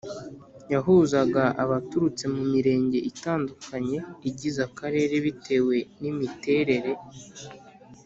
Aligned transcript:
yahuzaga 0.73 1.43
abaturutse 1.63 2.23
mu 2.33 2.43
Mirenge 2.51 2.97
itandukanye 3.11 3.97
igize 4.29 4.59
Akarere 4.69 5.15
bitewe 5.25 5.75
n 6.01 6.03
imiterere 6.11 6.91